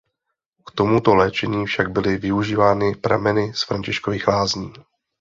[0.65, 4.73] K tomuto léčení však byly využívány prameny z Františkových Lázní.